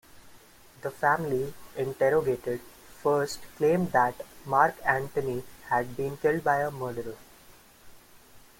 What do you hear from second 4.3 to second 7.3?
Marc-Antoine had been killed by a murderer.